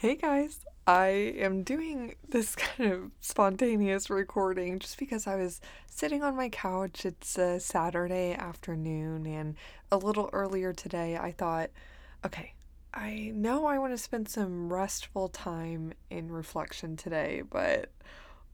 Hey 0.00 0.14
guys, 0.14 0.60
I 0.86 1.08
am 1.08 1.64
doing 1.64 2.14
this 2.28 2.54
kind 2.56 2.92
of 2.92 3.10
spontaneous 3.20 4.08
recording 4.08 4.78
just 4.78 4.96
because 4.96 5.26
I 5.26 5.34
was 5.34 5.60
sitting 5.90 6.22
on 6.22 6.36
my 6.36 6.50
couch. 6.50 7.04
It's 7.04 7.36
a 7.36 7.58
Saturday 7.58 8.32
afternoon, 8.32 9.26
and 9.26 9.56
a 9.90 9.96
little 9.96 10.30
earlier 10.32 10.72
today, 10.72 11.16
I 11.16 11.32
thought, 11.32 11.70
okay, 12.24 12.54
I 12.94 13.32
know 13.34 13.66
I 13.66 13.80
want 13.80 13.92
to 13.92 13.98
spend 13.98 14.28
some 14.28 14.72
restful 14.72 15.30
time 15.30 15.94
in 16.10 16.30
reflection 16.30 16.96
today, 16.96 17.42
but 17.42 17.90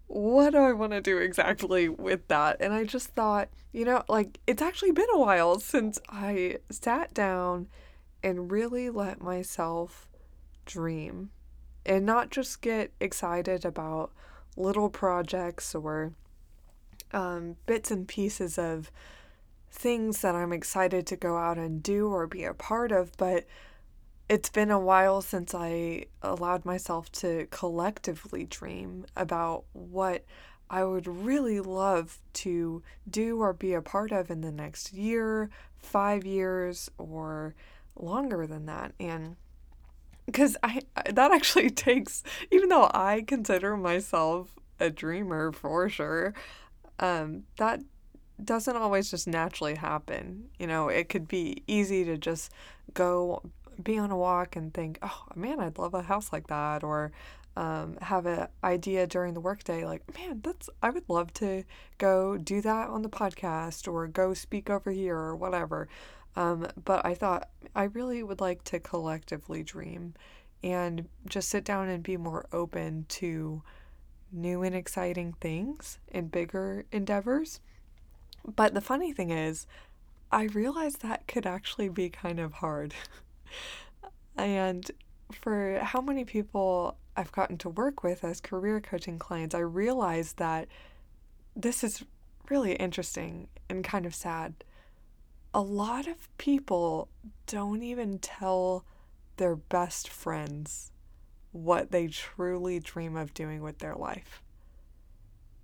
what 0.06 0.52
do 0.52 0.60
I 0.60 0.72
want 0.72 0.92
to 0.92 1.02
do 1.02 1.18
exactly 1.18 1.90
with 1.90 2.26
that? 2.28 2.56
And 2.58 2.72
I 2.72 2.84
just 2.84 3.08
thought, 3.08 3.50
you 3.70 3.84
know, 3.84 4.02
like 4.08 4.40
it's 4.46 4.62
actually 4.62 4.92
been 4.92 5.10
a 5.12 5.18
while 5.18 5.60
since 5.60 5.98
I 6.08 6.60
sat 6.70 7.12
down 7.12 7.68
and 8.22 8.50
really 8.50 8.88
let 8.88 9.20
myself 9.20 10.08
dream 10.64 11.30
and 11.86 12.06
not 12.06 12.30
just 12.30 12.62
get 12.62 12.92
excited 13.00 13.64
about 13.64 14.12
little 14.56 14.88
projects 14.88 15.74
or 15.74 16.12
um, 17.12 17.56
bits 17.66 17.90
and 17.90 18.08
pieces 18.08 18.58
of 18.58 18.90
things 19.70 20.20
that 20.22 20.34
I'm 20.34 20.52
excited 20.52 21.06
to 21.08 21.16
go 21.16 21.36
out 21.36 21.58
and 21.58 21.82
do 21.82 22.08
or 22.08 22.26
be 22.26 22.44
a 22.44 22.54
part 22.54 22.92
of, 22.92 23.16
but 23.16 23.46
it's 24.28 24.48
been 24.48 24.70
a 24.70 24.78
while 24.78 25.20
since 25.20 25.54
I 25.54 26.06
allowed 26.22 26.64
myself 26.64 27.12
to 27.12 27.46
collectively 27.50 28.44
dream 28.44 29.04
about 29.16 29.64
what 29.72 30.24
I 30.70 30.84
would 30.84 31.06
really 31.06 31.60
love 31.60 32.18
to 32.34 32.82
do 33.08 33.40
or 33.40 33.52
be 33.52 33.74
a 33.74 33.82
part 33.82 34.12
of 34.12 34.30
in 34.30 34.40
the 34.40 34.52
next 34.52 34.92
year, 34.92 35.50
five 35.76 36.24
years, 36.24 36.90
or 36.96 37.54
longer 37.96 38.46
than 38.46 38.66
that. 38.66 38.92
And 38.98 39.36
because 40.26 40.56
I 40.62 40.82
that 41.10 41.32
actually 41.32 41.70
takes 41.88 42.22
even 42.50 42.68
though 42.68 42.90
I 42.92 43.24
consider 43.26 43.76
myself 43.76 44.54
a 44.80 44.90
dreamer 44.90 45.52
for 45.52 45.88
sure, 45.88 46.34
um, 46.98 47.44
that 47.58 47.80
doesn't 48.42 48.76
always 48.76 49.10
just 49.10 49.28
naturally 49.28 49.76
happen. 49.76 50.46
You 50.58 50.66
know, 50.66 50.88
it 50.88 51.08
could 51.08 51.28
be 51.28 51.62
easy 51.66 52.04
to 52.04 52.16
just 52.18 52.50
go 52.92 53.42
be 53.82 53.98
on 53.98 54.10
a 54.10 54.16
walk 54.16 54.56
and 54.56 54.72
think, 54.72 54.98
oh 55.02 55.24
man, 55.34 55.60
I'd 55.60 55.78
love 55.78 55.94
a 55.94 56.02
house 56.02 56.32
like 56.32 56.46
that, 56.48 56.82
or 56.82 57.12
um, 57.56 57.96
have 58.02 58.26
an 58.26 58.48
idea 58.62 59.06
during 59.06 59.34
the 59.34 59.40
workday 59.40 59.84
like, 59.84 60.02
man, 60.16 60.40
that's 60.42 60.68
I 60.82 60.90
would 60.90 61.08
love 61.08 61.32
to 61.34 61.64
go 61.98 62.36
do 62.36 62.60
that 62.62 62.88
on 62.88 63.02
the 63.02 63.08
podcast 63.08 63.90
or 63.90 64.06
go 64.08 64.34
speak 64.34 64.68
over 64.70 64.90
here 64.90 65.16
or 65.16 65.36
whatever. 65.36 65.88
Um, 66.36 66.66
but 66.84 67.04
I 67.06 67.14
thought 67.14 67.48
I 67.74 67.84
really 67.84 68.22
would 68.22 68.40
like 68.40 68.64
to 68.64 68.80
collectively 68.80 69.62
dream 69.62 70.14
and 70.62 71.08
just 71.26 71.48
sit 71.48 71.64
down 71.64 71.88
and 71.88 72.02
be 72.02 72.16
more 72.16 72.46
open 72.52 73.06
to 73.08 73.62
new 74.32 74.62
and 74.62 74.74
exciting 74.74 75.34
things 75.40 75.98
and 76.10 76.30
bigger 76.30 76.84
endeavors. 76.90 77.60
But 78.56 78.74
the 78.74 78.80
funny 78.80 79.12
thing 79.12 79.30
is, 79.30 79.66
I 80.32 80.44
realized 80.44 81.02
that 81.02 81.28
could 81.28 81.46
actually 81.46 81.88
be 81.88 82.08
kind 82.08 82.40
of 82.40 82.54
hard. 82.54 82.94
and 84.36 84.90
for 85.32 85.78
how 85.80 86.00
many 86.00 86.24
people 86.24 86.96
I've 87.16 87.32
gotten 87.32 87.58
to 87.58 87.68
work 87.68 88.02
with 88.02 88.24
as 88.24 88.40
career 88.40 88.80
coaching 88.80 89.18
clients, 89.18 89.54
I 89.54 89.60
realized 89.60 90.38
that 90.38 90.66
this 91.54 91.84
is 91.84 92.04
really 92.50 92.74
interesting 92.74 93.48
and 93.68 93.84
kind 93.84 94.06
of 94.06 94.14
sad 94.14 94.54
a 95.54 95.62
lot 95.62 96.08
of 96.08 96.36
people 96.36 97.08
don't 97.46 97.82
even 97.82 98.18
tell 98.18 98.84
their 99.36 99.54
best 99.54 100.08
friends 100.08 100.90
what 101.52 101.92
they 101.92 102.08
truly 102.08 102.80
dream 102.80 103.16
of 103.16 103.32
doing 103.32 103.62
with 103.62 103.78
their 103.78 103.94
life. 103.94 104.42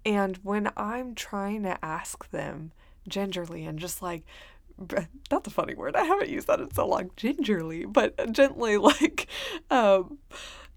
And 0.07 0.37
when 0.39 0.71
I'm 0.77 1.15
trying 1.15 1.65
to 1.65 1.85
ask 1.85 2.31
them 2.31 2.71
gingerly 3.09 3.65
and 3.65 3.79
just 3.79 4.01
like, 4.01 4.23
that's 5.29 5.49
a 5.49 5.51
funny 5.51 5.75
word. 5.75 5.97
I 5.97 6.05
haven't 6.05 6.31
used 6.31 6.47
that 6.47 6.61
in 6.61 6.73
so 6.73 6.87
long, 6.87 7.11
gingerly, 7.17 7.85
but 7.85 8.33
gently, 8.33 8.77
like, 8.79 9.27
um, 9.71 10.19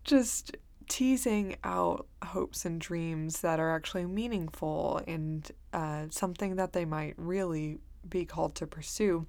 just 0.03 0.57
teasing 0.89 1.55
out 1.63 2.07
hopes 2.23 2.65
and 2.65 2.81
dreams 2.81 3.41
that 3.41 3.59
are 3.59 3.73
actually 3.73 4.05
meaningful 4.05 5.01
and 5.07 5.49
uh, 5.71 6.07
something 6.09 6.55
that 6.57 6.73
they 6.73 6.83
might 6.83 7.13
really 7.17 7.79
be 8.07 8.25
called 8.25 8.55
to 8.55 8.67
pursue. 8.67 9.25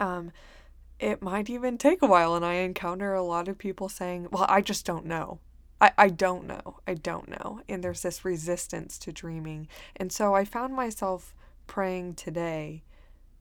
Um, 0.00 0.32
it 0.98 1.20
might 1.20 1.50
even 1.50 1.78
take 1.78 2.02
a 2.02 2.06
while, 2.06 2.34
and 2.34 2.44
I 2.44 2.54
encounter 2.54 3.14
a 3.14 3.22
lot 3.22 3.48
of 3.48 3.58
people 3.58 3.88
saying, 3.88 4.28
Well, 4.30 4.46
I 4.48 4.60
just 4.60 4.86
don't 4.86 5.06
know. 5.06 5.40
I, 5.80 5.92
I 5.98 6.08
don't 6.08 6.46
know. 6.46 6.78
I 6.86 6.94
don't 6.94 7.28
know. 7.28 7.60
And 7.68 7.82
there's 7.82 8.02
this 8.02 8.24
resistance 8.24 8.98
to 8.98 9.12
dreaming. 9.12 9.66
And 9.96 10.12
so 10.12 10.34
I 10.34 10.44
found 10.44 10.74
myself 10.74 11.34
praying 11.66 12.14
today 12.14 12.84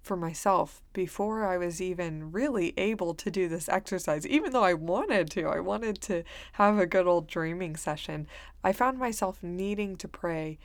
for 0.02 0.18
myself 0.18 0.82
before 0.94 1.46
I 1.46 1.58
was 1.58 1.80
even 1.80 2.32
really 2.32 2.74
able 2.78 3.14
to 3.14 3.30
do 3.30 3.48
this 3.48 3.70
exercise, 3.70 4.26
even 4.26 4.52
though 4.52 4.64
I 4.64 4.74
wanted 4.74 5.30
to. 5.32 5.44
I 5.48 5.60
wanted 5.60 6.02
to 6.02 6.24
have 6.54 6.80
a 6.80 6.88
good 6.88 7.06
old 7.06 7.28
dreaming 7.28 7.76
session. 7.76 8.28
I 8.64 8.74
found 8.74 8.98
myself 8.98 9.44
needing 9.44 9.96
to 9.98 10.08
pray, 10.08 10.58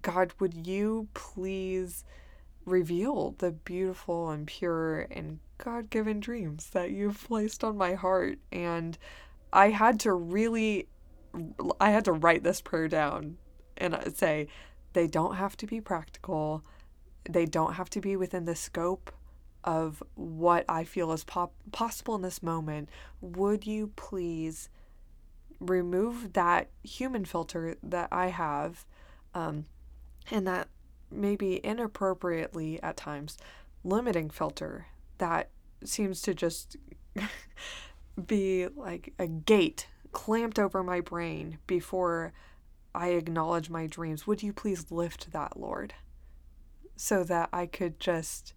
God, 0.00 0.32
would 0.38 0.66
you 0.66 1.08
please 1.12 2.04
reveal 2.64 3.34
the 3.38 3.52
beautiful 3.52 4.30
and 4.30 4.46
pure 4.46 5.06
and 5.10 5.38
God 5.58 5.90
given 5.90 6.20
dreams 6.20 6.70
that 6.70 6.90
you've 6.90 7.22
placed 7.24 7.64
on 7.64 7.76
my 7.76 7.94
heart. 7.94 8.38
And 8.52 8.96
I 9.52 9.70
had 9.70 10.00
to 10.00 10.12
really, 10.12 10.88
I 11.80 11.90
had 11.90 12.04
to 12.06 12.12
write 12.12 12.44
this 12.44 12.60
prayer 12.60 12.88
down 12.88 13.36
and 13.76 13.96
say, 14.16 14.48
they 14.92 15.06
don't 15.06 15.36
have 15.36 15.56
to 15.58 15.66
be 15.66 15.80
practical. 15.80 16.64
They 17.28 17.46
don't 17.46 17.74
have 17.74 17.90
to 17.90 18.00
be 18.00 18.16
within 18.16 18.44
the 18.44 18.56
scope 18.56 19.12
of 19.62 20.02
what 20.14 20.64
I 20.68 20.84
feel 20.84 21.12
is 21.12 21.24
pop- 21.24 21.54
possible 21.72 22.14
in 22.14 22.22
this 22.22 22.42
moment. 22.42 22.88
Would 23.20 23.66
you 23.66 23.92
please 23.96 24.70
remove 25.60 26.32
that 26.32 26.70
human 26.82 27.24
filter 27.26 27.76
that 27.82 28.08
I 28.10 28.28
have 28.28 28.86
um, 29.34 29.66
and 30.30 30.46
that 30.46 30.68
maybe 31.10 31.64
inappropriately 31.64 32.82
at 32.82 32.96
times 32.96 33.36
limiting 33.82 34.30
filter 34.30 34.86
that 35.18 35.50
seems 35.84 36.20
to 36.22 36.34
just 36.34 36.76
be 38.26 38.66
like 38.68 39.12
a 39.18 39.26
gate 39.26 39.86
clamped 40.12 40.58
over 40.58 40.82
my 40.82 41.00
brain 41.00 41.58
before 41.66 42.32
I 42.94 43.08
acknowledge 43.08 43.70
my 43.70 43.86
dreams. 43.86 44.26
Would 44.26 44.42
you 44.42 44.52
please 44.52 44.90
lift 44.90 45.32
that, 45.32 45.58
Lord? 45.58 45.94
So 46.96 47.22
that 47.24 47.48
I 47.52 47.66
could 47.66 48.00
just, 48.00 48.52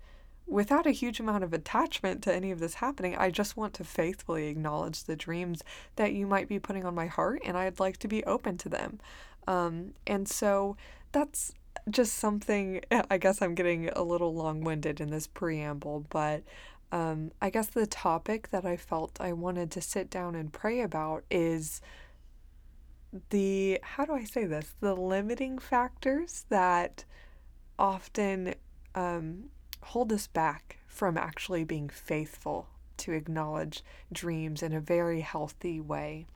without 0.48 0.88
a 0.88 0.92
huge 0.92 1.20
amount 1.20 1.44
of 1.44 1.54
attachment 1.54 2.24
to 2.24 2.34
any 2.34 2.52
of 2.52 2.60
this 2.60 2.76
happening, 2.76 3.16
I 3.16 3.30
just 3.30 3.56
want 3.56 3.74
to 3.76 3.84
faithfully 3.84 4.48
acknowledge 4.48 5.04
the 5.04 5.16
dreams 5.16 5.64
that 5.96 6.14
you 6.14 6.26
might 6.26 6.50
be 6.50 6.60
putting 6.60 6.86
on 6.86 6.96
my 6.96 7.08
heart, 7.08 7.42
and 7.46 7.56
I'd 7.56 7.80
like 7.80 7.98
to 7.98 8.08
be 8.08 8.24
open 8.24 8.58
to 8.60 8.70
them. 8.70 9.00
Um, 9.48 9.94
and 10.08 10.28
so 10.28 10.76
that's 11.12 11.54
just 11.90 12.16
something, 12.16 12.82
I 13.10 13.18
guess 13.18 13.42
I'm 13.42 13.56
getting 13.56 13.90
a 13.90 14.04
little 14.04 14.34
long 14.34 14.62
winded 14.62 15.02
in 15.02 15.10
this 15.10 15.28
preamble, 15.28 16.06
but 16.10 16.44
um, 16.92 17.32
I 17.42 17.50
guess 17.50 17.68
the 17.68 17.88
topic 17.88 18.50
that 18.52 18.66
I 18.66 18.78
felt 18.78 19.20
I 19.20 19.34
wanted 19.34 19.72
to 19.72 19.82
sit 19.82 20.10
down 20.10 20.36
and 20.36 20.54
pray 20.54 20.82
about 20.82 21.24
is 21.32 21.82
the, 23.30 23.80
how 23.82 24.06
do 24.06 24.14
I 24.14 24.24
say 24.24 24.46
this? 24.46 24.76
The 24.80 24.96
limiting 24.96 25.58
factors 25.58 26.46
that 26.50 27.06
often 27.80 28.56
um, 28.96 29.46
hold 29.82 30.14
us 30.14 30.28
back 30.28 30.78
from 30.88 31.18
actually 31.18 31.64
being 31.64 31.90
faithful 31.90 32.68
to 32.98 33.12
acknowledge 33.12 33.84
dreams 34.12 34.62
in 34.62 34.74
a 34.74 34.80
very 34.80 35.22
healthy 35.22 35.80
way. 35.80 36.28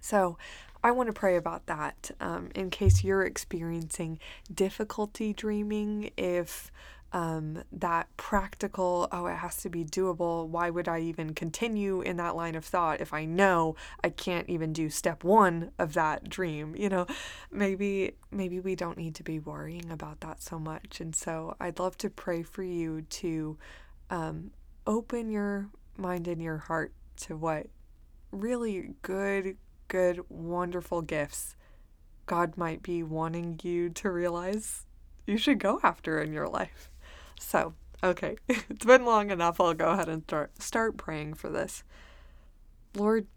So, 0.00 0.38
I 0.84 0.90
want 0.90 1.06
to 1.06 1.14
pray 1.14 1.36
about 1.36 1.64
that 1.64 2.10
um, 2.20 2.50
in 2.54 2.68
case 2.68 3.02
you're 3.02 3.24
experiencing 3.24 4.18
difficulty 4.52 5.32
dreaming. 5.32 6.10
If 6.18 6.70
um, 7.10 7.62
that 7.72 8.14
practical, 8.18 9.08
oh, 9.10 9.24
it 9.24 9.36
has 9.36 9.56
to 9.62 9.70
be 9.70 9.82
doable. 9.82 10.46
Why 10.46 10.68
would 10.68 10.86
I 10.86 11.00
even 11.00 11.32
continue 11.32 12.02
in 12.02 12.18
that 12.18 12.36
line 12.36 12.54
of 12.54 12.66
thought 12.66 13.00
if 13.00 13.14
I 13.14 13.24
know 13.24 13.76
I 14.02 14.10
can't 14.10 14.46
even 14.50 14.74
do 14.74 14.90
step 14.90 15.24
one 15.24 15.70
of 15.78 15.94
that 15.94 16.28
dream? 16.28 16.76
You 16.76 16.90
know, 16.90 17.06
maybe 17.50 18.12
maybe 18.30 18.60
we 18.60 18.76
don't 18.76 18.98
need 18.98 19.14
to 19.14 19.22
be 19.22 19.38
worrying 19.38 19.90
about 19.90 20.20
that 20.20 20.42
so 20.42 20.58
much. 20.58 21.00
And 21.00 21.16
so 21.16 21.56
I'd 21.58 21.78
love 21.78 21.96
to 21.98 22.10
pray 22.10 22.42
for 22.42 22.62
you 22.62 23.02
to 23.02 23.56
um, 24.10 24.50
open 24.86 25.30
your 25.30 25.70
mind 25.96 26.28
and 26.28 26.42
your 26.42 26.58
heart 26.58 26.92
to 27.22 27.38
what 27.38 27.68
really 28.32 28.90
good 29.00 29.56
good, 29.94 30.24
wonderful 30.28 31.02
gifts 31.02 31.54
God 32.26 32.56
might 32.56 32.82
be 32.82 33.04
wanting 33.04 33.60
you 33.62 33.90
to 33.90 34.10
realize 34.10 34.86
you 35.24 35.38
should 35.38 35.60
go 35.60 35.78
after 35.84 36.20
in 36.20 36.32
your 36.32 36.48
life. 36.48 36.90
So, 37.38 37.74
okay, 38.02 38.34
it's 38.48 38.84
been 38.84 39.04
long 39.04 39.30
enough. 39.30 39.60
I'll 39.60 39.72
go 39.72 39.90
ahead 39.90 40.08
and 40.08 40.24
start 40.24 40.60
start 40.60 40.96
praying 40.96 41.34
for 41.34 41.48
this. 41.48 41.84
Lord, 42.96 43.28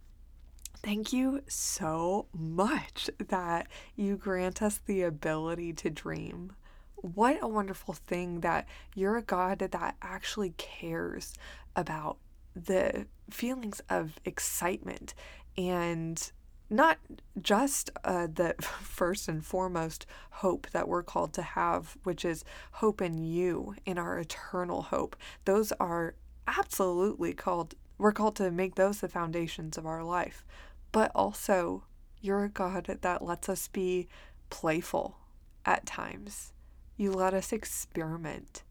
Thank 0.83 1.11
you 1.11 1.41
so 1.47 2.27
much 2.33 3.09
that 3.27 3.67
you 3.95 4.15
grant 4.15 4.61
us 4.61 4.79
the 4.85 5.01
ability 5.01 5.73
to 5.73 5.89
dream. 5.89 6.53
What 6.95 7.39
a 7.41 7.47
wonderful 7.47 7.95
thing 7.95 8.41
that 8.41 8.67
you're 8.95 9.17
a 9.17 9.23
God 9.23 9.59
that 9.59 9.95
actually 10.01 10.53
cares 10.57 11.33
about 11.75 12.17
the 12.55 13.07
feelings 13.29 13.81
of 13.89 14.19
excitement 14.23 15.13
and 15.57 16.31
not 16.69 16.97
just 17.41 17.89
uh, 18.03 18.27
the 18.27 18.55
first 18.61 19.27
and 19.27 19.45
foremost 19.45 20.05
hope 20.31 20.67
that 20.71 20.87
we're 20.87 21.03
called 21.03 21.33
to 21.33 21.41
have, 21.41 21.97
which 22.03 22.25
is 22.25 22.43
hope 22.73 23.01
in 23.01 23.23
you, 23.23 23.75
in 23.85 23.97
our 23.97 24.17
eternal 24.19 24.83
hope. 24.83 25.15
Those 25.45 25.71
are 25.79 26.15
absolutely 26.47 27.33
called, 27.33 27.75
we're 27.97 28.11
called 28.11 28.35
to 28.37 28.51
make 28.51 28.75
those 28.75 28.99
the 28.99 29.09
foundations 29.09 29.77
of 29.77 29.85
our 29.85 30.03
life. 30.03 30.45
But 30.91 31.11
also, 31.13 31.83
you're 32.21 32.45
a 32.45 32.49
God 32.49 32.97
that 33.01 33.23
lets 33.23 33.49
us 33.49 33.67
be 33.67 34.07
playful 34.49 35.17
at 35.65 35.85
times. 35.85 36.53
You 36.95 37.11
let 37.11 37.33
us 37.33 37.51
experiment. 37.51 38.63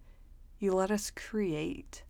You 0.58 0.72
let 0.72 0.90
us 0.90 1.10
create. 1.10 2.02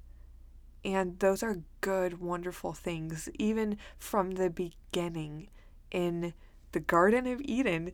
And 0.84 1.18
those 1.18 1.42
are 1.42 1.62
good, 1.80 2.20
wonderful 2.20 2.72
things, 2.72 3.28
even 3.38 3.76
from 3.98 4.32
the 4.32 4.48
beginning 4.48 5.48
in 5.96 6.34
the 6.72 6.80
Garden 6.80 7.26
of 7.26 7.40
Eden, 7.40 7.90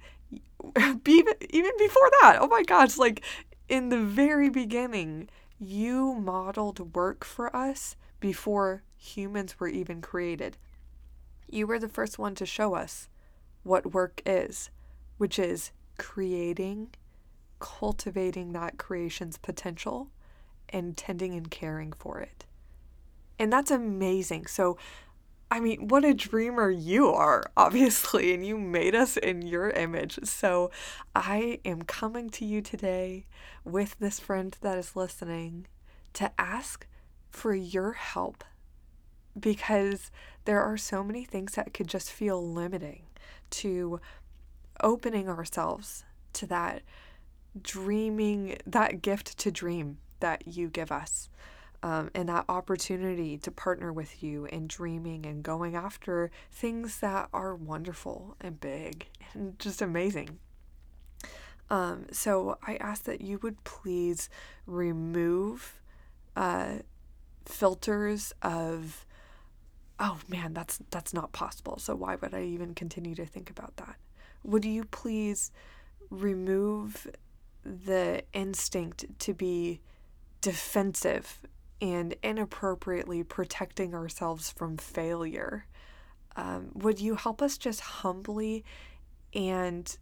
even, 1.06 1.34
before 1.78 2.10
that. 2.20 2.38
Oh 2.40 2.48
my 2.48 2.64
gosh, 2.64 2.98
like 2.98 3.22
in 3.68 3.90
the 3.90 4.00
very 4.00 4.50
beginning, 4.50 5.28
you 5.60 6.14
modeled 6.14 6.96
work 6.96 7.24
for 7.24 7.54
us 7.54 7.94
before 8.18 8.82
humans 8.96 9.60
were 9.60 9.68
even 9.68 10.00
created. 10.00 10.56
You 11.48 11.68
were 11.68 11.78
the 11.78 11.88
first 11.88 12.18
one 12.18 12.34
to 12.34 12.44
show 12.44 12.74
us 12.74 13.08
what 13.62 13.94
work 13.94 14.20
is, 14.26 14.70
which 15.16 15.38
is 15.38 15.70
creating, 15.96 16.88
cultivating 17.60 18.52
that 18.52 18.78
creation's 18.78 19.38
potential, 19.38 20.10
and 20.70 20.96
tending 20.96 21.34
and 21.34 21.48
caring 21.48 21.92
for 21.92 22.18
it. 22.18 22.46
And 23.38 23.52
that's 23.52 23.70
amazing. 23.70 24.46
So, 24.46 24.76
I 25.52 25.60
mean, 25.60 25.88
what 25.88 26.02
a 26.02 26.14
dreamer 26.14 26.70
you 26.70 27.08
are, 27.08 27.44
obviously, 27.58 28.32
and 28.32 28.44
you 28.44 28.56
made 28.56 28.94
us 28.94 29.18
in 29.18 29.42
your 29.42 29.68
image. 29.68 30.18
So 30.24 30.70
I 31.14 31.60
am 31.66 31.82
coming 31.82 32.30
to 32.30 32.46
you 32.46 32.62
today 32.62 33.26
with 33.62 33.98
this 33.98 34.18
friend 34.18 34.56
that 34.62 34.78
is 34.78 34.96
listening 34.96 35.66
to 36.14 36.32
ask 36.40 36.86
for 37.28 37.54
your 37.54 37.92
help 37.92 38.44
because 39.38 40.10
there 40.46 40.62
are 40.62 40.78
so 40.78 41.04
many 41.04 41.22
things 41.22 41.52
that 41.52 41.74
could 41.74 41.86
just 41.86 42.10
feel 42.10 42.42
limiting 42.42 43.02
to 43.50 44.00
opening 44.82 45.28
ourselves 45.28 46.06
to 46.32 46.46
that 46.46 46.80
dreaming, 47.60 48.56
that 48.66 49.02
gift 49.02 49.36
to 49.36 49.50
dream 49.50 49.98
that 50.20 50.48
you 50.48 50.70
give 50.70 50.90
us 50.90 51.28
um, 51.82 52.10
and 52.14 52.28
that 52.28 52.44
opportunity 52.48 53.36
to 53.38 53.50
partner 53.50 53.92
with 53.92 54.22
you 54.22 54.44
in 54.46 54.66
dreaming 54.66 55.26
and 55.26 55.42
going 55.42 55.74
after 55.74 56.30
things 56.50 57.00
that 57.00 57.28
are 57.32 57.54
wonderful 57.54 58.36
and 58.40 58.60
big 58.60 59.06
and 59.34 59.58
just 59.58 59.82
amazing. 59.82 60.38
Um, 61.70 62.06
so 62.12 62.58
I 62.66 62.76
ask 62.76 63.04
that 63.04 63.20
you 63.20 63.38
would 63.42 63.64
please 63.64 64.28
remove 64.66 65.80
uh, 66.36 66.78
filters 67.46 68.32
of, 68.42 69.06
oh 69.98 70.20
man, 70.28 70.52
that's 70.52 70.80
that's 70.90 71.14
not 71.14 71.32
possible. 71.32 71.78
So 71.78 71.94
why 71.96 72.16
would 72.16 72.34
I 72.34 72.42
even 72.42 72.74
continue 72.74 73.14
to 73.14 73.24
think 73.26 73.50
about 73.50 73.76
that? 73.78 73.96
Would 74.44 74.64
you 74.64 74.84
please 74.84 75.50
remove 76.10 77.06
the 77.64 78.22
instinct 78.32 79.06
to 79.20 79.32
be 79.32 79.80
defensive 80.42 81.40
and 81.82 82.14
inappropriately 82.22 83.24
protecting 83.24 83.92
ourselves 83.92 84.52
from 84.52 84.76
failure. 84.76 85.66
Um, 86.36 86.70
would 86.74 87.00
you 87.00 87.16
help 87.16 87.42
us 87.42 87.58
just 87.58 87.80
humbly 87.80 88.64
and 89.34 89.94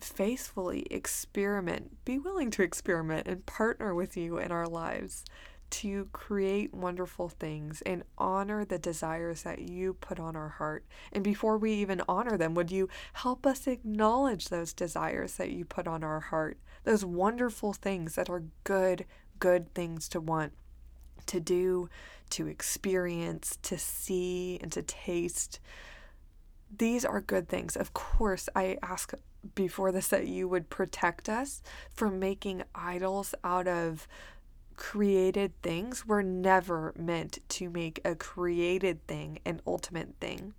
faithfully 0.00 0.86
experiment, 0.90 2.04
be 2.04 2.18
willing 2.18 2.50
to 2.50 2.62
experiment 2.62 3.28
and 3.28 3.46
partner 3.46 3.94
with 3.94 4.16
you 4.16 4.38
in 4.38 4.50
our 4.50 4.66
lives 4.66 5.24
to 5.70 6.08
create 6.12 6.74
wonderful 6.74 7.28
things 7.28 7.80
and 7.86 8.02
honor 8.18 8.64
the 8.64 8.78
desires 8.78 9.44
that 9.44 9.60
you 9.60 9.94
put 9.94 10.18
on 10.18 10.34
our 10.34 10.48
heart. 10.48 10.84
And 11.12 11.22
before 11.22 11.58
we 11.58 11.74
even 11.74 12.02
honor 12.08 12.36
them, 12.36 12.54
would 12.54 12.72
you 12.72 12.88
help 13.12 13.46
us 13.46 13.68
acknowledge 13.68 14.48
those 14.48 14.72
desires 14.72 15.36
that 15.36 15.50
you 15.50 15.64
put 15.64 15.86
on 15.86 16.02
our 16.02 16.18
heart, 16.18 16.58
those 16.82 17.04
wonderful 17.04 17.72
things 17.72 18.16
that 18.16 18.28
are 18.28 18.42
good, 18.64 19.04
good 19.38 19.72
things 19.74 20.08
to 20.08 20.20
want? 20.20 20.54
To 21.30 21.40
do, 21.40 21.88
to 22.30 22.46
experience, 22.46 23.58
to 23.62 23.78
see, 23.78 24.58
and 24.62 24.70
to 24.72 24.82
taste. 24.82 25.60
These 26.76 27.04
are 27.04 27.20
good 27.20 27.48
things. 27.48 27.76
Of 27.76 27.92
course, 27.92 28.48
I 28.54 28.78
ask 28.82 29.12
before 29.54 29.90
this 29.90 30.08
that 30.08 30.26
you 30.26 30.48
would 30.48 30.70
protect 30.70 31.28
us 31.28 31.62
from 31.92 32.18
making 32.18 32.62
idols 32.74 33.34
out 33.42 33.66
of 33.66 34.06
created 34.76 35.52
things. 35.62 36.06
We're 36.06 36.22
never 36.22 36.92
meant 36.96 37.38
to 37.50 37.68
make 37.70 38.00
a 38.04 38.14
created 38.14 39.06
thing 39.06 39.38
an 39.44 39.60
ultimate 39.66 40.14
thing. 40.20 40.54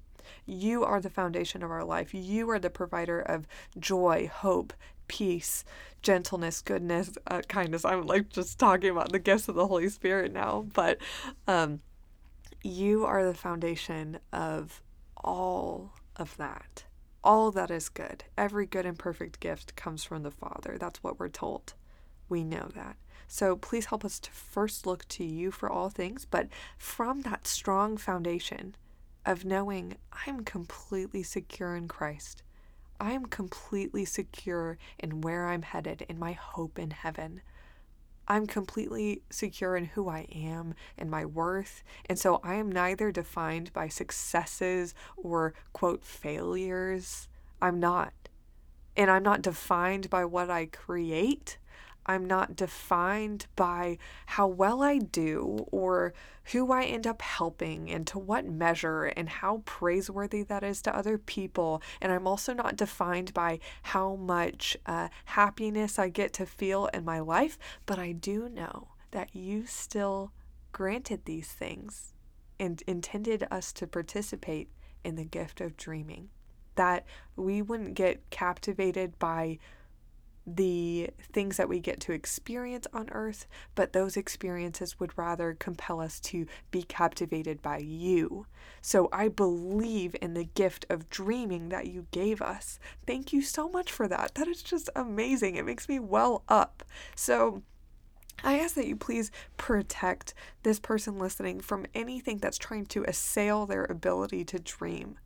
You 0.45 0.83
are 0.83 1.01
the 1.01 1.09
foundation 1.09 1.63
of 1.63 1.71
our 1.71 1.83
life. 1.83 2.13
You 2.13 2.49
are 2.51 2.59
the 2.59 2.69
provider 2.69 3.19
of 3.19 3.47
joy, 3.79 4.29
hope, 4.31 4.73
peace, 5.11 5.65
gentleness, 6.01 6.61
goodness, 6.61 7.11
uh, 7.27 7.41
kindness. 7.49 7.83
I'm 7.83 8.07
like 8.07 8.29
just 8.29 8.57
talking 8.57 8.91
about 8.91 9.11
the 9.11 9.19
gifts 9.19 9.49
of 9.49 9.55
the 9.55 9.67
Holy 9.67 9.89
Spirit 9.89 10.31
now, 10.31 10.65
but 10.73 10.99
um, 11.49 11.81
you 12.63 13.03
are 13.05 13.25
the 13.25 13.33
foundation 13.33 14.19
of 14.31 14.81
all 15.17 15.91
of 16.15 16.37
that. 16.37 16.85
All 17.25 17.51
that 17.51 17.69
is 17.69 17.89
good. 17.89 18.23
Every 18.37 18.65
good 18.65 18.85
and 18.85 18.97
perfect 18.97 19.41
gift 19.41 19.75
comes 19.75 20.05
from 20.05 20.23
the 20.23 20.31
Father. 20.31 20.77
That's 20.79 21.03
what 21.03 21.19
we're 21.19 21.27
told. 21.27 21.73
We 22.29 22.45
know 22.45 22.69
that. 22.73 22.95
So 23.27 23.57
please 23.57 23.87
help 23.87 24.05
us 24.05 24.17
to 24.21 24.31
first 24.31 24.87
look 24.87 25.05
to 25.09 25.25
you 25.25 25.51
for 25.51 25.69
all 25.69 25.89
things, 25.89 26.23
but 26.23 26.47
from 26.77 27.23
that 27.23 27.47
strong 27.47 27.97
foundation 27.97 28.75
of 29.25 29.43
knowing 29.43 29.97
I'm 30.25 30.45
completely 30.45 31.21
secure 31.21 31.75
in 31.75 31.89
Christ. 31.89 32.43
I 33.01 33.13
am 33.13 33.25
completely 33.25 34.05
secure 34.05 34.77
in 34.99 35.21
where 35.21 35.47
I'm 35.47 35.63
headed, 35.63 36.05
in 36.07 36.19
my 36.19 36.33
hope 36.33 36.77
in 36.77 36.91
heaven. 36.91 37.41
I'm 38.27 38.45
completely 38.45 39.23
secure 39.31 39.75
in 39.75 39.85
who 39.85 40.07
I 40.07 40.27
am 40.31 40.75
and 40.99 41.09
my 41.09 41.25
worth. 41.25 41.83
And 42.05 42.19
so 42.19 42.39
I 42.43 42.53
am 42.53 42.71
neither 42.71 43.11
defined 43.11 43.73
by 43.73 43.87
successes 43.87 44.93
or, 45.17 45.55
quote, 45.73 46.05
failures. 46.05 47.27
I'm 47.59 47.79
not. 47.79 48.13
And 48.95 49.09
I'm 49.09 49.23
not 49.23 49.41
defined 49.41 50.11
by 50.11 50.23
what 50.23 50.51
I 50.51 50.67
create. 50.67 51.57
I'm 52.05 52.25
not 52.25 52.55
defined 52.55 53.45
by 53.55 53.97
how 54.25 54.47
well 54.47 54.81
I 54.81 54.97
do 54.97 55.65
or 55.71 56.13
who 56.45 56.71
I 56.71 56.83
end 56.83 57.05
up 57.05 57.21
helping 57.21 57.91
and 57.91 58.07
to 58.07 58.19
what 58.19 58.45
measure 58.45 59.05
and 59.05 59.29
how 59.29 59.61
praiseworthy 59.65 60.43
that 60.43 60.63
is 60.63 60.81
to 60.83 60.95
other 60.95 61.17
people. 61.17 61.81
And 62.01 62.11
I'm 62.11 62.27
also 62.27 62.53
not 62.53 62.75
defined 62.75 63.33
by 63.33 63.59
how 63.83 64.15
much 64.15 64.75
uh, 64.85 65.09
happiness 65.25 65.99
I 65.99 66.09
get 66.09 66.33
to 66.33 66.45
feel 66.45 66.87
in 66.87 67.05
my 67.05 67.19
life, 67.19 67.57
but 67.85 67.99
I 67.99 68.11
do 68.11 68.49
know 68.49 68.89
that 69.11 69.35
you 69.35 69.65
still 69.65 70.31
granted 70.71 71.25
these 71.25 71.51
things 71.51 72.13
and 72.59 72.81
intended 72.87 73.47
us 73.51 73.73
to 73.73 73.87
participate 73.87 74.69
in 75.03 75.15
the 75.15 75.25
gift 75.25 75.61
of 75.61 75.77
dreaming. 75.77 76.29
That 76.75 77.05
we 77.35 77.61
wouldn't 77.61 77.95
get 77.95 78.29
captivated 78.29 79.19
by 79.19 79.59
the 80.45 81.09
things 81.31 81.57
that 81.57 81.69
we 81.69 81.79
get 81.79 81.99
to 82.01 82.11
experience 82.11 82.87
on 82.93 83.09
earth, 83.11 83.45
but 83.75 83.93
those 83.93 84.17
experiences 84.17 84.99
would 84.99 85.17
rather 85.17 85.53
compel 85.53 85.99
us 85.99 86.19
to 86.19 86.45
be 86.71 86.83
captivated 86.83 87.61
by 87.61 87.77
you. 87.77 88.47
So 88.81 89.07
I 89.13 89.27
believe 89.27 90.15
in 90.21 90.33
the 90.33 90.45
gift 90.45 90.85
of 90.89 91.09
dreaming 91.09 91.69
that 91.69 91.87
you 91.87 92.07
gave 92.11 92.41
us. 92.41 92.79
Thank 93.05 93.31
you 93.31 93.41
so 93.41 93.69
much 93.69 93.91
for 93.91 94.07
that. 94.07 94.35
That 94.35 94.47
is 94.47 94.63
just 94.63 94.89
amazing. 94.95 95.55
It 95.55 95.65
makes 95.65 95.87
me 95.87 95.99
well 95.99 96.43
up. 96.49 96.83
So 97.15 97.61
I 98.43 98.57
ask 98.57 98.73
that 98.75 98.87
you 98.87 98.95
please 98.95 99.31
protect 99.57 100.33
this 100.63 100.79
person 100.79 101.19
listening 101.19 101.59
from 101.59 101.85
anything 101.93 102.39
that's 102.39 102.57
trying 102.57 102.87
to 102.87 103.03
assail 103.03 103.67
their 103.67 103.85
ability 103.85 104.45
to 104.45 104.59
dream, 104.59 105.19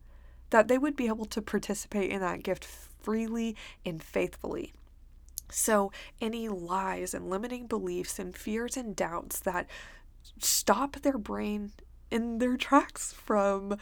that 0.50 0.68
they 0.68 0.76
would 0.76 0.96
be 0.96 1.06
able 1.06 1.24
to 1.26 1.40
participate 1.40 2.10
in 2.10 2.20
that 2.20 2.42
gift 2.42 2.64
freely 2.64 3.56
and 3.86 4.02
faithfully. 4.02 4.74
So, 5.48 5.92
any 6.20 6.48
lies 6.48 7.14
and 7.14 7.30
limiting 7.30 7.66
beliefs 7.66 8.18
and 8.18 8.36
fears 8.36 8.76
and 8.76 8.96
doubts 8.96 9.38
that 9.40 9.68
stop 10.38 10.96
their 10.96 11.18
brain 11.18 11.72
in 12.10 12.38
their 12.38 12.56
tracks 12.56 13.12
from 13.12 13.76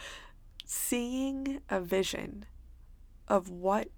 seeing 0.65 1.61
a 1.69 1.79
vision 1.79 2.45
of 3.27 3.49
what 3.49 3.89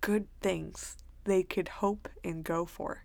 good 0.00 0.26
things 0.40 0.96
they 1.24 1.42
could 1.42 1.68
hope 1.68 2.08
and 2.22 2.44
go 2.44 2.64
for. 2.64 3.04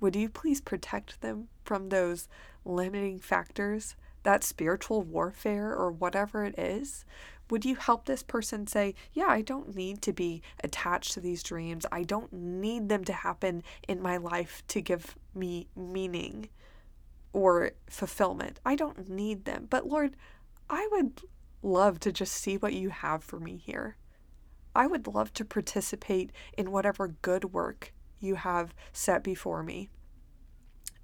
Would 0.00 0.16
you 0.16 0.28
please 0.28 0.60
protect 0.60 1.20
them 1.20 1.48
from 1.64 1.88
those 1.88 2.28
limiting 2.64 3.18
factors, 3.18 3.96
that 4.24 4.44
spiritual 4.44 5.02
warfare 5.02 5.74
or 5.74 5.90
whatever 5.90 6.44
it 6.44 6.58
is? 6.58 7.04
Would 7.50 7.64
you 7.64 7.76
help 7.76 8.04
this 8.06 8.22
person 8.22 8.66
say, 8.66 8.94
Yeah, 9.12 9.26
I 9.28 9.42
don't 9.42 9.74
need 9.74 10.02
to 10.02 10.12
be 10.12 10.42
attached 10.64 11.12
to 11.12 11.20
these 11.20 11.42
dreams. 11.42 11.86
I 11.92 12.02
don't 12.02 12.32
need 12.32 12.88
them 12.88 13.04
to 13.04 13.12
happen 13.12 13.62
in 13.86 14.02
my 14.02 14.16
life 14.16 14.62
to 14.68 14.80
give 14.80 15.16
me 15.34 15.68
meaning 15.76 16.48
or 17.32 17.72
fulfillment. 17.88 18.60
I 18.64 18.74
don't 18.76 19.08
need 19.08 19.44
them. 19.44 19.66
But 19.68 19.86
Lord, 19.86 20.16
I 20.68 20.88
would 20.90 21.20
love 21.62 22.00
to 22.00 22.12
just 22.12 22.32
see 22.32 22.56
what 22.56 22.72
you 22.72 22.90
have 22.90 23.22
for 23.22 23.38
me 23.38 23.56
here. 23.56 23.96
I 24.74 24.86
would 24.86 25.06
love 25.06 25.32
to 25.34 25.44
participate 25.44 26.32
in 26.56 26.70
whatever 26.70 27.08
good 27.22 27.52
work 27.52 27.92
you 28.18 28.34
have 28.36 28.74
set 28.92 29.22
before 29.22 29.62
me. 29.62 29.88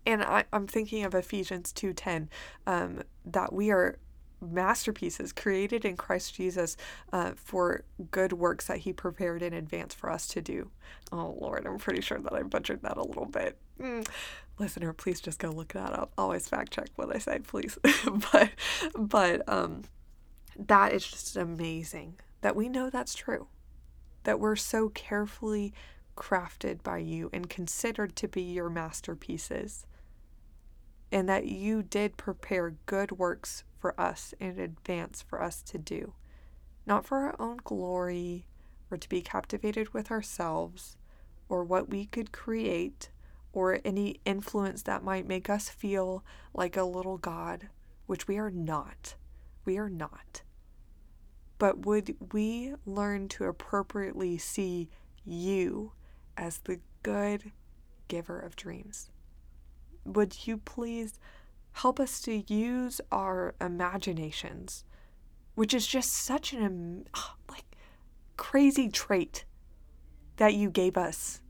And 0.04 0.22
I, 0.22 0.44
am 0.52 0.66
thinking 0.66 1.04
of 1.04 1.14
Ephesians 1.14 1.72
2.10, 1.72 2.28
um, 2.66 3.02
that 3.24 3.52
we 3.52 3.70
are 3.70 3.98
masterpieces 4.42 5.32
created 5.32 5.84
in 5.84 5.96
Christ 5.96 6.34
Jesus 6.34 6.76
uh, 7.12 7.32
for 7.36 7.84
good 8.10 8.32
works 8.32 8.66
that 8.66 8.78
He 8.78 8.92
prepared 8.92 9.42
in 9.42 9.52
advance 9.52 9.94
for 9.94 10.10
us 10.10 10.26
to 10.28 10.40
do. 10.40 10.70
Oh, 11.12 11.36
Lord, 11.40 11.66
I'm 11.66 11.78
pretty 11.78 12.00
sure 12.00 12.18
that 12.18 12.32
I 12.32 12.42
butchered 12.42 12.82
that 12.82 12.96
a 12.96 13.04
little 13.04 13.26
bit. 13.26 13.56
Mm. 13.80 14.06
Listener, 14.58 14.92
please 14.92 15.20
just 15.20 15.38
go 15.38 15.50
look 15.50 15.72
that 15.72 15.92
up. 15.92 16.12
Always 16.18 16.48
fact 16.48 16.72
check 16.72 16.88
what 16.96 17.14
I 17.14 17.18
say, 17.18 17.38
please. 17.38 17.78
but, 18.32 18.50
but, 18.94 19.48
um, 19.48 19.82
that 20.58 20.92
is 20.92 21.06
just 21.06 21.36
amazing 21.36 22.16
that 22.42 22.56
we 22.56 22.68
know 22.68 22.90
that's 22.90 23.14
true, 23.14 23.46
that 24.24 24.38
we're 24.38 24.56
so 24.56 24.88
carefully 24.90 25.72
crafted 26.16 26.82
by 26.82 26.98
you 26.98 27.30
and 27.32 27.48
considered 27.48 28.14
to 28.16 28.28
be 28.28 28.42
your 28.42 28.68
masterpieces, 28.68 29.86
and 31.10 31.28
that 31.28 31.46
you 31.46 31.82
did 31.82 32.16
prepare 32.16 32.74
good 32.86 33.12
works 33.12 33.64
for 33.82 34.00
us 34.00 34.32
in 34.38 34.60
advance 34.60 35.20
for 35.20 35.42
us 35.42 35.60
to 35.60 35.76
do, 35.76 36.14
not 36.86 37.04
for 37.04 37.18
our 37.18 37.36
own 37.40 37.58
glory 37.64 38.46
or 38.90 38.96
to 38.96 39.08
be 39.08 39.20
captivated 39.20 39.92
with 39.92 40.10
ourselves 40.10 40.96
or 41.48 41.64
what 41.64 41.90
we 41.90 42.06
could 42.06 42.30
create 42.30 43.10
or 43.52 43.80
any 43.84 44.20
influence 44.24 44.82
that 44.82 45.02
might 45.02 45.26
make 45.26 45.50
us 45.50 45.68
feel 45.68 46.24
like 46.54 46.76
a 46.76 46.84
little 46.84 47.18
God, 47.18 47.68
which 48.06 48.28
we 48.28 48.38
are 48.38 48.52
not. 48.52 49.16
We 49.64 49.76
are 49.78 49.90
not. 49.90 50.42
But 51.58 51.84
would 51.84 52.16
we 52.32 52.74
learn 52.86 53.28
to 53.30 53.44
appropriately 53.44 54.38
see 54.38 54.88
you 55.24 55.92
as 56.36 56.58
the 56.58 56.78
good 57.02 57.50
giver 58.06 58.38
of 58.38 58.54
dreams? 58.54 59.10
Would 60.04 60.46
you 60.46 60.56
please 60.56 61.18
help 61.72 61.98
us 61.98 62.20
to 62.22 62.44
use 62.52 63.00
our 63.10 63.54
imaginations, 63.60 64.84
which 65.54 65.74
is 65.74 65.86
just 65.86 66.12
such 66.12 66.52
an 66.52 67.06
like 67.50 67.64
crazy 68.36 68.88
trait 68.88 69.44
that 70.36 70.54
you 70.54 70.70
gave 70.70 70.96
us. 70.96 71.40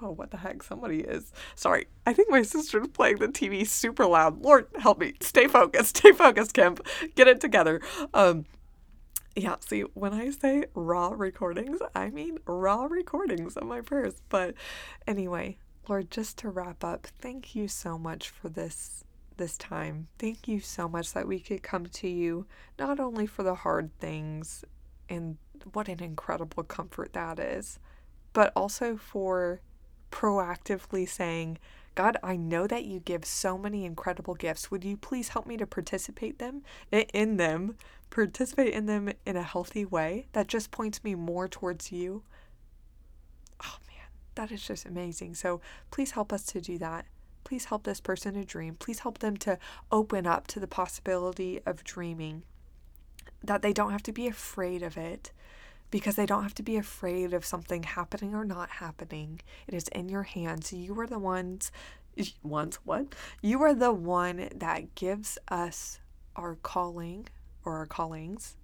Oh, 0.00 0.10
what 0.10 0.32
the 0.32 0.38
heck? 0.38 0.64
Somebody 0.64 1.00
is. 1.00 1.32
Sorry. 1.54 1.86
I 2.04 2.12
think 2.12 2.28
my 2.28 2.42
sister's 2.42 2.88
playing 2.88 3.18
the 3.18 3.28
TV 3.28 3.64
super 3.64 4.04
loud. 4.04 4.42
Lord 4.42 4.66
help 4.76 4.98
me. 4.98 5.14
Stay 5.20 5.46
focused. 5.46 5.96
Stay 5.98 6.10
focused, 6.12 6.54
Kemp. 6.54 6.84
Get 7.14 7.28
it 7.28 7.40
together. 7.40 7.80
Um, 8.12 8.46
yeah, 9.36 9.56
see, 9.60 9.82
when 9.94 10.12
I 10.12 10.30
say 10.30 10.64
raw 10.74 11.12
recordings, 11.16 11.78
I 11.94 12.10
mean 12.10 12.38
raw 12.46 12.84
recordings 12.84 13.56
of 13.56 13.64
my 13.64 13.80
prayers. 13.80 14.20
But 14.28 14.54
anyway, 15.06 15.58
Lord, 15.88 16.10
just 16.10 16.38
to 16.38 16.50
wrap 16.50 16.84
up, 16.84 17.06
thank 17.06 17.54
you 17.54 17.66
so 17.68 17.98
much 17.98 18.28
for 18.30 18.48
this 18.48 19.04
this 19.36 19.56
time. 19.56 20.08
Thank 20.18 20.46
you 20.46 20.60
so 20.60 20.88
much 20.88 21.12
that 21.14 21.26
we 21.26 21.40
could 21.40 21.62
come 21.62 21.86
to 21.86 22.08
you 22.08 22.46
not 22.78 23.00
only 23.00 23.26
for 23.26 23.42
the 23.42 23.56
hard 23.56 23.90
things 23.98 24.64
and 25.08 25.38
what 25.72 25.88
an 25.88 26.02
incredible 26.02 26.62
comfort 26.62 27.12
that 27.14 27.38
is, 27.38 27.78
but 28.32 28.52
also 28.54 28.96
for 28.96 29.60
proactively 30.10 31.08
saying, 31.08 31.58
God, 31.94 32.16
I 32.22 32.36
know 32.36 32.66
that 32.66 32.84
you 32.84 33.00
give 33.00 33.24
so 33.24 33.58
many 33.58 33.84
incredible 33.84 34.34
gifts. 34.34 34.70
Would 34.70 34.84
you 34.84 34.96
please 34.96 35.30
help 35.30 35.46
me 35.46 35.56
to 35.56 35.66
participate 35.66 36.38
them 36.38 36.62
in 36.92 37.36
them, 37.36 37.76
participate 38.10 38.72
in 38.72 38.86
them 38.86 39.10
in 39.26 39.36
a 39.36 39.42
healthy 39.42 39.84
way 39.84 40.26
that 40.32 40.46
just 40.46 40.70
points 40.70 41.02
me 41.04 41.14
more 41.14 41.48
towards 41.48 41.92
you? 41.92 42.22
That 44.34 44.50
is 44.50 44.62
just 44.62 44.86
amazing. 44.86 45.34
So 45.34 45.60
please 45.90 46.12
help 46.12 46.32
us 46.32 46.44
to 46.46 46.60
do 46.60 46.78
that. 46.78 47.06
Please 47.44 47.66
help 47.66 47.82
this 47.84 48.00
person 48.00 48.34
to 48.34 48.44
dream. 48.44 48.76
Please 48.76 49.00
help 49.00 49.18
them 49.18 49.36
to 49.38 49.58
open 49.90 50.26
up 50.26 50.46
to 50.48 50.60
the 50.60 50.66
possibility 50.66 51.60
of 51.66 51.84
dreaming. 51.84 52.44
That 53.42 53.62
they 53.62 53.72
don't 53.72 53.92
have 53.92 54.02
to 54.04 54.12
be 54.12 54.28
afraid 54.28 54.82
of 54.82 54.96
it 54.96 55.32
because 55.90 56.16
they 56.16 56.26
don't 56.26 56.44
have 56.44 56.54
to 56.54 56.62
be 56.62 56.76
afraid 56.76 57.34
of 57.34 57.44
something 57.44 57.82
happening 57.82 58.34
or 58.34 58.44
not 58.44 58.70
happening. 58.70 59.40
It 59.66 59.74
is 59.74 59.88
in 59.88 60.08
your 60.08 60.22
hands. 60.22 60.72
You 60.72 60.98
are 61.00 61.06
the 61.06 61.18
ones 61.18 61.70
ones 62.42 62.78
what? 62.84 63.14
You 63.40 63.62
are 63.62 63.74
the 63.74 63.92
one 63.92 64.48
that 64.54 64.94
gives 64.94 65.38
us 65.48 66.00
our 66.36 66.56
calling 66.56 67.28
or 67.64 67.76
our 67.78 67.86
callings 67.86 68.56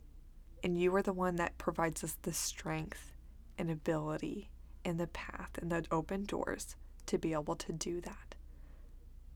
and 0.62 0.78
you 0.80 0.94
are 0.94 1.02
the 1.02 1.12
one 1.12 1.36
that 1.36 1.58
provides 1.58 2.02
us 2.02 2.16
the 2.22 2.32
strength 2.32 3.12
and 3.56 3.70
ability 3.70 4.50
and 4.88 4.98
the 4.98 5.06
path 5.06 5.50
and 5.60 5.70
the 5.70 5.84
open 5.90 6.24
doors 6.24 6.76
to 7.06 7.18
be 7.18 7.32
able 7.32 7.56
to 7.56 7.72
do 7.72 8.00
that. 8.00 8.34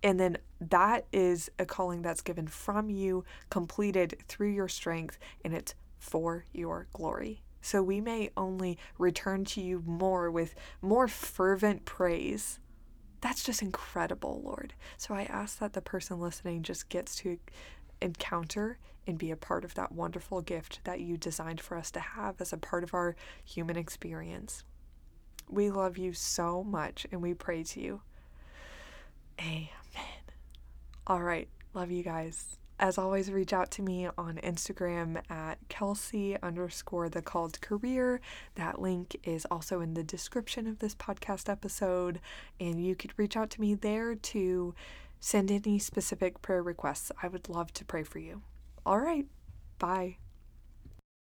And 0.03 0.19
then 0.19 0.39
that 0.61 1.07
is 1.13 1.51
a 1.59 1.65
calling 1.65 2.03
that's 2.03 2.23
given 2.23 2.49
from 2.49 2.91
you, 2.91 3.25
completed 3.51 4.17
through 4.27 4.51
your 4.51 4.69
strength, 4.69 5.19
and 5.45 5.55
it's 5.55 5.75
for 5.99 6.45
your 6.53 6.89
glory. 6.93 7.43
So 7.61 7.83
we 7.83 8.01
may 8.01 8.31
only 8.37 8.77
return 8.99 9.45
to 9.47 9.61
you 9.61 9.83
more 9.87 10.31
with 10.31 10.57
more 10.81 11.07
fervent 11.07 11.85
praise. 11.85 12.59
That's 13.21 13.45
just 13.45 13.63
incredible, 13.63 14.43
Lord. 14.45 14.75
So 14.97 15.15
I 15.15 15.23
ask 15.23 15.61
that 15.61 15.75
the 15.75 15.81
person 15.81 16.19
listening 16.19 16.65
just 16.65 16.89
gets 16.89 17.15
to 17.17 17.39
encounter 18.01 18.79
and 19.07 19.17
be 19.17 19.31
a 19.31 19.37
part 19.37 19.65
of 19.65 19.75
that 19.75 19.93
wonderful 19.93 20.41
gift 20.43 20.81
that 20.83 21.01
you 21.01 21.17
designed 21.17 21.61
for 21.61 21.77
us 21.77 21.93
to 21.93 22.01
have 22.01 22.41
as 22.41 22.53
a 22.53 22.57
part 22.57 22.83
of 22.83 22.95
our 22.95 23.15
human 23.45 23.77
experience. 23.77 24.65
We 25.53 25.71
love 25.71 25.99
you 25.99 26.15
so 26.15 26.65
much 26.65 27.07
and 27.13 27.21
we 27.21 27.35
pray 27.35 27.63
to 27.65 27.81
you. 27.81 28.01
Amen. 29.39 29.69
All 31.07 31.23
right. 31.23 31.49
Love 31.75 31.91
you 31.91 32.03
guys. 32.03 32.57
As 32.79 32.99
always, 32.99 33.31
reach 33.31 33.53
out 33.53 33.71
to 33.73 33.83
me 33.83 34.09
on 34.19 34.41
Instagram 34.43 35.23
at 35.31 35.59
Kelsey 35.69 36.37
underscore 36.43 37.09
the 37.09 37.23
called 37.23 37.61
career. 37.61 38.21
That 38.57 38.81
link 38.81 39.17
is 39.23 39.47
also 39.51 39.81
in 39.81 39.95
the 39.95 40.03
description 40.03 40.67
of 40.67 40.81
this 40.81 40.95
podcast 40.95 41.49
episode. 41.49 42.19
And 42.59 42.85
you 42.85 42.97
could 42.97 43.13
reach 43.17 43.37
out 43.37 43.51
to 43.51 43.61
me 43.61 43.75
there 43.75 44.15
to 44.15 44.75
send 45.21 45.51
any 45.53 45.79
specific 45.79 46.43
prayer 46.43 46.63
requests. 46.63 47.13
I 47.23 47.29
would 47.29 47.49
love 47.49 47.73
to 47.75 47.85
pray 47.85 48.03
for 48.03 48.19
you. 48.19 48.43
All 48.85 48.99
right. 48.99 49.27
Bye. 49.79 50.17